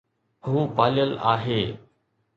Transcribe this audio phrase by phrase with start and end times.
[0.45, 1.61] هو پاليل آهي